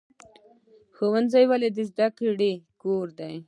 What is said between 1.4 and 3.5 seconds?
ولې د زده کړې کور دی؟